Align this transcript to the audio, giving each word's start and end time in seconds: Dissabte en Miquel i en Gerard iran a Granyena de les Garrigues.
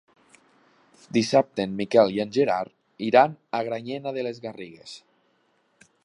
Dissabte 1.17 1.65
en 1.67 1.75
Miquel 1.81 2.15
i 2.15 2.23
en 2.23 2.31
Gerard 2.37 3.05
iran 3.09 3.35
a 3.57 3.61
Granyena 3.69 4.15
de 4.19 4.23
les 4.29 4.39
Garrigues. 4.47 4.97